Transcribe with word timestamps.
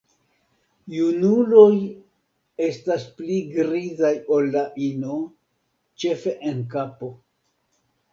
Junuloj 0.91 1.73
estas 2.67 3.05
pli 3.19 3.37
grizaj 3.57 4.11
ol 4.37 4.49
la 4.55 4.63
ino, 4.87 5.19
ĉefe 6.05 6.35
en 6.53 6.65
kapo. 6.73 7.11